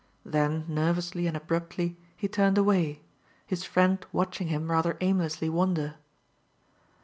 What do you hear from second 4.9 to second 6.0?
aimlessly wander.